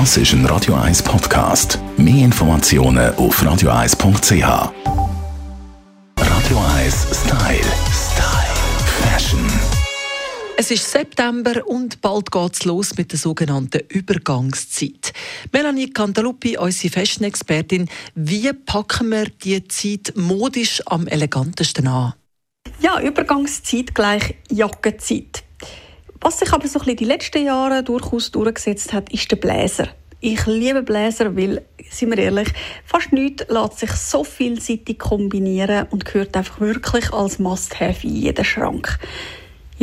Das 0.00 0.16
ist 0.16 0.32
ein 0.32 0.44
Radio 0.46 0.74
1 0.74 1.04
Podcast. 1.04 1.78
Mehr 1.96 2.24
Informationen 2.24 3.14
auf 3.14 3.40
radio1.ch. 3.40 4.42
Radio 6.18 6.58
1 6.74 7.06
Style. 7.12 7.60
Style. 7.92 8.56
Fashion. 9.04 9.46
Es 10.56 10.72
ist 10.72 10.90
September 10.90 11.64
und 11.68 12.00
bald 12.00 12.32
geht's 12.32 12.64
los 12.64 12.96
mit 12.96 13.12
der 13.12 13.20
sogenannten 13.20 13.82
Übergangszeit. 13.88 15.12
Melanie 15.52 15.90
Cantaluppi, 15.90 16.58
unsere 16.58 16.92
Fashion-Expertin, 16.92 17.88
wie 18.16 18.52
packen 18.52 19.10
wir 19.10 19.26
die 19.26 19.62
Zeit 19.68 20.12
modisch 20.16 20.82
am 20.86 21.06
elegantesten 21.06 21.86
an? 21.86 22.14
Ja, 22.80 23.00
Übergangszeit 23.00 23.94
gleich 23.94 24.34
Jackenzeit. 24.50 25.44
Was 26.24 26.38
sich 26.38 26.54
aber 26.54 26.66
so 26.66 26.78
ein 26.78 26.86
bisschen 26.86 26.96
die 26.96 27.04
letzten 27.04 27.44
Jahre 27.44 27.82
durchaus 27.82 28.30
durchgesetzt 28.30 28.94
hat, 28.94 29.12
ist 29.12 29.30
der 29.30 29.36
Bläser. 29.36 29.88
Ich 30.20 30.46
liebe 30.46 30.82
Bläser, 30.82 31.36
weil, 31.36 31.66
sind 31.90 32.12
wir 32.12 32.16
ehrlich, 32.16 32.48
fast 32.86 33.12
nichts 33.12 33.44
lässt 33.50 33.80
sich 33.80 33.90
so 33.90 34.24
vielseitig 34.24 34.98
kombinieren 34.98 35.86
und 35.90 36.06
gehört 36.06 36.34
einfach 36.34 36.60
wirklich 36.60 37.12
als 37.12 37.38
Must-Have 37.38 38.06
in 38.06 38.16
jeden 38.16 38.42
Schrank. 38.42 38.98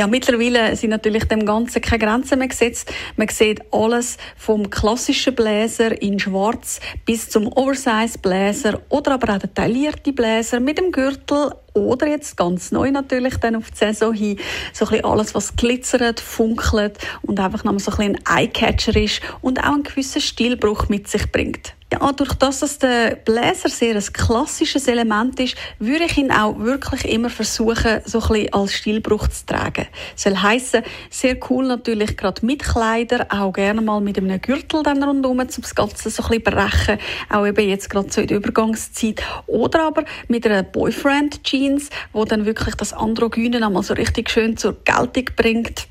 Ja, 0.00 0.06
mittlerweile 0.06 0.74
sind 0.76 0.88
natürlich 0.88 1.24
dem 1.24 1.44
Ganzen 1.44 1.82
keine 1.82 2.02
Grenzen 2.02 2.38
mehr 2.38 2.48
gesetzt. 2.48 2.90
Man 3.16 3.28
sieht 3.28 3.60
alles 3.70 4.16
vom 4.34 4.70
klassischen 4.70 5.34
Bläser 5.34 6.00
in 6.00 6.18
Schwarz 6.18 6.80
bis 7.04 7.28
zum 7.28 7.46
Oversize-Bläser 7.46 8.80
oder 8.88 9.12
aber 9.12 9.34
auch 9.34 9.38
der 9.38 9.52
taillierte 9.52 10.14
Bläser 10.14 10.58
mit 10.58 10.78
dem 10.78 10.90
Gürtel 10.90 11.52
oder 11.74 12.06
jetzt 12.06 12.38
ganz 12.38 12.72
neu 12.72 12.90
natürlich 12.90 13.36
dann 13.36 13.56
auf 13.56 13.70
die 13.72 13.76
Saison 13.76 14.14
hin, 14.14 14.38
so 14.72 14.86
ein 14.86 14.90
bisschen 14.92 15.04
alles, 15.04 15.34
was 15.34 15.54
glitzert, 15.54 16.18
funkelt 16.18 16.96
und 17.20 17.38
einfach 17.38 17.64
noch 17.64 17.78
so 17.78 17.90
ein 17.90 17.96
bisschen 17.98 18.18
ein 18.24 18.44
Eyecatcher 18.44 18.96
ist 18.96 19.20
und 19.42 19.60
auch 19.60 19.74
einen 19.74 19.82
gewissen 19.82 20.22
Stilbruch 20.22 20.88
mit 20.88 21.08
sich 21.08 21.30
bringt. 21.30 21.74
Ja, 21.92 22.12
durch 22.12 22.34
das, 22.34 22.60
dass 22.60 22.78
der 22.78 23.16
Bläser 23.16 23.68
sehr 23.68 23.96
ein 23.96 24.12
klassisches 24.12 24.86
Element 24.86 25.40
ist, 25.40 25.56
würde 25.80 26.04
ich 26.04 26.16
ihn 26.16 26.30
auch 26.30 26.56
wirklich 26.60 27.04
immer 27.04 27.30
versuchen, 27.30 28.00
so 28.04 28.20
ein 28.20 28.28
bisschen 28.28 28.52
als 28.52 28.74
Stilbruch 28.74 29.26
zu 29.26 29.46
tragen. 29.46 29.88
Das 30.14 30.22
soll 30.22 30.36
heissen, 30.36 30.82
sehr 31.10 31.36
cool 31.50 31.66
natürlich 31.66 32.16
gerade 32.16 32.46
mit 32.46 32.62
Kleidern, 32.62 33.28
auch 33.30 33.52
gerne 33.52 33.80
mal 33.80 34.00
mit 34.00 34.18
einem 34.18 34.40
Gürtel 34.40 34.84
dann 34.84 35.02
rundherum, 35.02 35.40
um 35.40 35.46
das 35.48 35.74
Ganze 35.74 36.10
so 36.10 36.22
ein 36.22 36.28
bisschen 36.28 36.44
brechen, 36.44 36.98
auch 37.28 37.44
eben 37.44 37.68
jetzt 37.68 37.90
gerade 37.90 38.12
so 38.12 38.20
in 38.20 38.28
der 38.28 38.36
Übergangszeit. 38.36 39.20
Oder 39.48 39.88
aber 39.88 40.04
mit 40.28 40.46
einer 40.46 40.62
Boyfriend-Jeans, 40.62 41.90
wo 42.12 42.24
dann 42.24 42.46
wirklich 42.46 42.76
das 42.76 42.92
Androgyne 42.92 43.66
einmal 43.66 43.82
so 43.82 43.94
richtig 43.94 44.30
schön 44.30 44.56
zur 44.56 44.76
Geltung 44.84 45.24
bringt. 45.34 45.89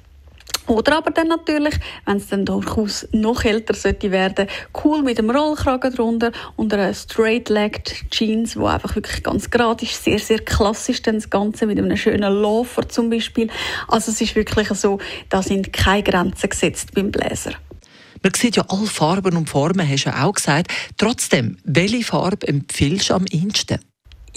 Oder 0.70 0.98
aber 0.98 1.10
dann 1.10 1.30
natürlich, 1.30 1.74
wenn 2.06 2.18
es 2.18 2.28
dann 2.28 2.46
durchaus 2.46 3.08
noch 3.12 3.44
älter 3.44 3.74
sollte 3.74 4.12
werden, 4.12 4.48
cool 4.84 5.02
mit 5.02 5.18
dem 5.18 5.32
Rollkragen 5.32 5.92
drunter 5.94 6.32
und 6.58 6.72
einer 6.72 6.94
straight-legged 6.94 8.12
Jeans, 8.12 8.56
wo 8.56 8.68
einfach 8.68 8.96
wirklich 8.96 9.24
ganz 9.24 9.50
gerade 9.50 9.84
ist, 9.84 10.04
sehr, 10.04 10.20
sehr 10.20 10.38
klassisch 10.40 11.02
dann 11.02 11.16
das 11.16 11.32
Ganze 11.32 11.66
mit 11.66 11.80
einem 11.80 11.98
schönen 11.98 12.32
Loafer 12.32 12.88
zum 12.88 13.10
Beispiel. 13.10 13.50
Also 13.88 14.12
es 14.12 14.22
ist 14.22 14.36
wirklich 14.36 14.70
so, 14.70 15.00
da 15.30 15.42
sind 15.42 15.74
keine 15.74 16.04
Grenzen 16.04 16.50
gesetzt 16.50 16.94
beim 16.94 17.10
Bläser. 17.10 17.54
Man 18.22 18.34
sieht 18.36 18.58
ja 18.58 18.66
alle 18.68 18.86
Farben 18.86 19.38
und 19.38 19.50
Formen, 19.50 19.90
hast 19.90 20.06
du 20.06 20.10
ja 20.10 20.24
auch 20.24 20.34
gesagt. 20.34 20.72
Trotzdem, 20.98 21.58
welche 21.64 22.04
Farbe 22.04 22.48
empfiehlst 22.48 23.10
du 23.10 23.16
am 23.16 23.26
ehesten? 23.26 23.80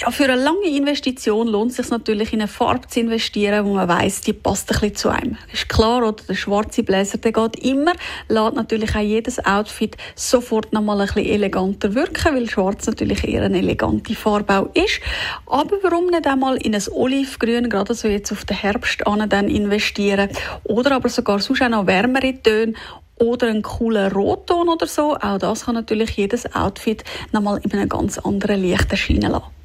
Ja, 0.03 0.11
für 0.11 0.25
eine 0.25 0.35
lange 0.35 0.67
Investition 0.67 1.47
lohnt 1.47 1.71
es 1.71 1.77
sich 1.77 1.89
natürlich 1.91 2.33
in 2.33 2.41
eine 2.41 2.49
Farbe 2.49 2.89
zu 2.89 2.99
investieren, 2.99 3.65
wo 3.65 3.75
man 3.75 3.87
weiß, 3.87 4.23
die 4.23 4.33
passt 4.33 4.69
ein 4.73 4.81
bisschen 4.81 4.97
zu 4.97 5.09
einem. 5.11 5.37
Ist 5.53 5.69
klar, 5.69 5.99
oder 5.99 6.25
der 6.29 6.35
schwarze 6.35 6.83
Bläser, 6.83 7.19
der 7.19 7.31
geht 7.31 7.65
immer, 7.65 7.93
lässt 8.29 8.57
natürlich 8.57 8.97
auch 8.97 9.01
jedes 9.01 9.39
Outfit 9.47 9.97
sofort 10.17 10.73
nochmal 10.73 11.03
ein 11.03 11.07
bisschen 11.07 11.27
eleganter 11.27 11.95
wirken, 11.95 12.35
weil 12.35 12.51
Schwarz 12.51 12.89
natürlich 12.89 13.23
eher 13.23 13.45
eine 13.45 13.59
elegante 13.59 14.17
Farbe 14.17 14.59
auch 14.59 14.75
ist. 14.75 15.01
Aber 15.47 15.77
warum 15.85 16.09
nicht 16.09 16.27
einmal 16.27 16.57
in 16.57 16.75
ein 16.75 16.83
Olivgrün, 16.91 17.69
gerade 17.69 17.95
so 17.95 18.09
jetzt 18.09 18.33
auf 18.33 18.45
den 18.45 18.57
Herbst 18.57 19.07
an, 19.07 19.29
dann 19.29 19.47
investieren? 19.47 20.31
Oder 20.65 20.97
aber 20.97 21.11
sogar 21.11 21.39
sonst 21.39 21.63
auch 21.63 21.69
noch 21.69 21.87
wärmere 21.87 22.43
Töne 22.43 22.75
oder 23.21 23.47
einen 23.47 23.63
coolen 23.63 24.11
Rotton 24.11 24.69
oder 24.69 24.89
so. 24.89 25.15
Auch 25.15 25.39
das 25.39 25.67
kann 25.67 25.77
natürlich 25.77 26.11
jedes 26.17 26.53
Outfit 26.57 27.05
nochmal 27.31 27.61
in 27.63 27.73
einem 27.73 27.89
ganz 27.89 28.19
anderen 28.19 28.63
Licht 28.63 28.91
erscheinen 28.91 29.31
lassen. 29.31 29.62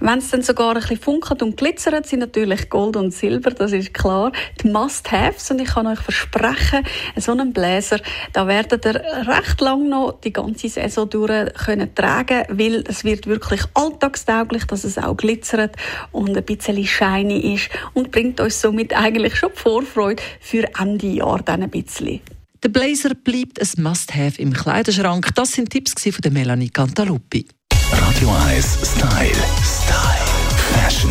Wenn 0.00 0.18
es 0.18 0.30
dann 0.30 0.42
sogar 0.42 0.74
ein 0.74 0.80
bisschen 0.80 0.98
funkelt 0.98 1.42
und 1.42 1.56
glitzert, 1.56 2.06
sind 2.06 2.20
natürlich 2.20 2.68
Gold 2.70 2.96
und 2.96 3.12
Silber, 3.12 3.50
das 3.50 3.72
ist 3.72 3.94
klar, 3.94 4.32
die 4.62 4.68
Must-Haves. 4.68 5.50
Und 5.50 5.60
ich 5.60 5.68
kann 5.68 5.86
euch 5.86 6.00
versprechen, 6.00 6.84
so 7.16 7.32
einen 7.32 7.52
Bläser, 7.52 8.00
da 8.32 8.46
werdet 8.46 8.84
ihr 8.86 9.02
recht 9.26 9.60
lang 9.60 9.88
noch 9.88 10.20
die 10.20 10.32
ganze 10.32 10.68
Saison 10.68 11.08
durch 11.08 11.52
können 11.54 11.94
tragen, 11.94 12.44
weil 12.48 12.84
es 12.88 13.04
wird 13.04 13.26
wirklich 13.26 13.62
alltagstauglich, 13.74 14.64
dass 14.64 14.84
es 14.84 14.98
auch 14.98 15.16
glitzert 15.16 15.76
und 16.12 16.36
ein 16.36 16.44
bisschen 16.44 16.84
shiny 16.84 17.54
ist 17.54 17.70
und 17.94 18.10
bringt 18.10 18.40
euch 18.40 18.56
somit 18.56 18.96
eigentlich 18.96 19.36
schon 19.36 19.50
die 19.54 19.60
Vorfreude 19.60 20.22
für 20.40 20.64
Ende 20.78 21.06
Jahr 21.06 21.42
dann 21.42 21.62
ein 21.62 21.70
bisschen. 21.70 22.20
Der 22.62 22.68
Blazer 22.68 23.14
bleibt 23.14 23.58
ein 23.58 23.82
Must-Have 23.82 24.40
im 24.40 24.52
Kleiderschrank. 24.52 25.30
Das 25.34 25.52
sind 25.52 25.70
Tipps 25.70 25.94
von 25.94 26.32
Melanie 26.32 26.68
Cantaluppi. 26.68 27.46
Radio 27.92 28.28
1 28.48 28.78
Style. 28.82 29.34
Style. 29.62 30.26
Fashion. 30.74 31.10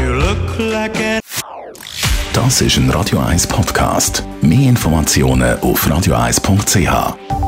You 0.00 0.14
look 0.14 0.58
like 0.58 0.96
a 1.00 1.20
das 2.32 2.62
ist 2.62 2.76
ein 2.78 2.88
Radio 2.90 3.18
1 3.18 3.46
Podcast. 3.46 4.24
Mehr 4.40 4.70
Informationen 4.70 5.58
auf 5.60 5.86
radio1.ch. 5.86 7.41